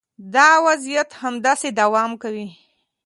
دا 0.35 0.49
وضعیت 0.67 1.09
همداسې 1.23 1.67
دوام 1.79 2.11
کوي. 2.21 2.47